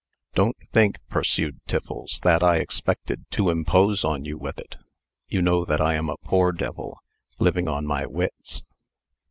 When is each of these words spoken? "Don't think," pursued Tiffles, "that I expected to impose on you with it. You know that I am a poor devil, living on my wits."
"Don't 0.33 0.57
think," 0.73 0.97
pursued 1.11 1.59
Tiffles, 1.67 2.19
"that 2.23 2.41
I 2.41 2.55
expected 2.57 3.29
to 3.29 3.51
impose 3.51 4.03
on 4.03 4.25
you 4.25 4.35
with 4.35 4.57
it. 4.57 4.75
You 5.27 5.43
know 5.43 5.63
that 5.63 5.79
I 5.79 5.93
am 5.93 6.09
a 6.09 6.17
poor 6.23 6.51
devil, 6.51 6.97
living 7.37 7.67
on 7.67 7.85
my 7.85 8.07
wits." 8.07 8.63